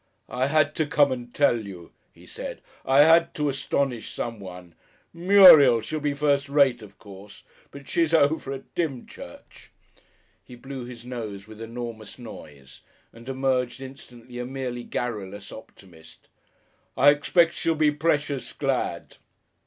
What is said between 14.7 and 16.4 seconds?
garrulous optimist.